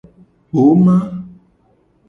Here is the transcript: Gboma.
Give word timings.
Gboma. 0.53 0.97